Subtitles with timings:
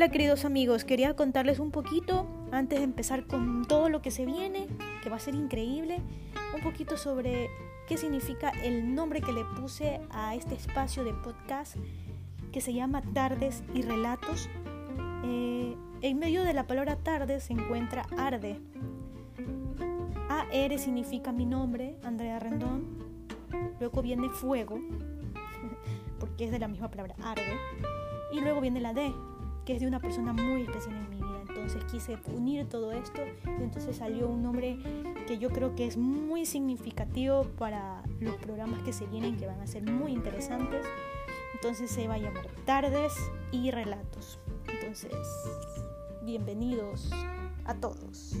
[0.00, 4.24] Hola queridos amigos, quería contarles un poquito, antes de empezar con todo lo que se
[4.24, 4.66] viene,
[5.02, 5.98] que va a ser increíble,
[6.54, 7.50] un poquito sobre
[7.86, 11.76] qué significa el nombre que le puse a este espacio de podcast
[12.50, 14.48] que se llama Tardes y Relatos.
[15.22, 18.58] Eh, en medio de la palabra tarde se encuentra arde.
[20.30, 22.86] AR significa mi nombre, Andrea Rendón.
[23.78, 24.80] Luego viene fuego,
[26.18, 27.54] porque es de la misma palabra arde.
[28.32, 29.12] Y luego viene la D,
[29.64, 31.42] que es de una persona muy especial en mi vida.
[31.48, 34.78] Entonces quise unir todo esto y entonces salió un nombre
[35.26, 39.60] que yo creo que es muy significativo para los programas que se vienen, que van
[39.60, 40.86] a ser muy interesantes.
[41.54, 43.14] Entonces se va a llamar Tardes
[43.52, 44.38] y Relatos.
[44.68, 45.12] Entonces,
[46.22, 47.10] bienvenidos
[47.64, 48.34] a todos.